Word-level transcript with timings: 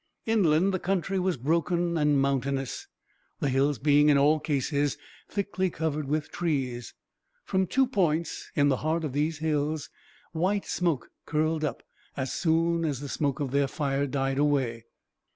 Inland 0.25 0.73
the 0.73 0.79
country 0.79 1.19
was 1.19 1.37
broken 1.37 1.95
and 1.95 2.19
mountainous; 2.19 2.87
the 3.39 3.49
hills 3.49 3.77
being, 3.77 4.09
in 4.09 4.17
all 4.17 4.39
cases, 4.39 4.97
thickly 5.29 5.69
covered 5.69 6.07
with 6.07 6.31
trees. 6.31 6.95
From 7.45 7.67
two 7.67 7.85
points, 7.85 8.49
in 8.55 8.69
the 8.69 8.77
heart 8.77 9.03
of 9.03 9.13
these 9.13 9.37
hills, 9.37 9.91
white 10.31 10.65
smoke 10.65 11.11
curled 11.27 11.63
up, 11.63 11.83
as 12.17 12.33
soon 12.33 12.83
as 12.83 12.99
the 12.99 13.09
smoke 13.09 13.39
of 13.39 13.51
their 13.51 13.67
fire 13.67 14.07
died 14.07 14.39
away. 14.39 14.85